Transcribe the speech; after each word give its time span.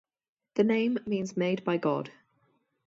The 0.55 0.63
name 0.63 0.97
means 1.05 1.37
made 1.37 1.63
by 1.63 1.77
God. 1.77 2.11